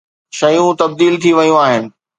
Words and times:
شيون 0.37 0.71
تبديل 0.81 1.13
ٿي 1.21 1.31
ويون 1.37 1.59
آهن. 1.67 1.85